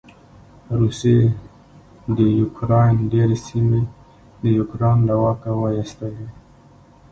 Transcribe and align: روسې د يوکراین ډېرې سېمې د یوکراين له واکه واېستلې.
روسې 0.79 1.17
د 2.17 2.19
يوکراین 2.39 2.97
ډېرې 3.13 3.37
سېمې 3.45 3.81
د 4.43 4.45
یوکراين 4.57 4.99
له 5.09 5.15
واکه 5.21 5.49
واېستلې. 5.61 6.27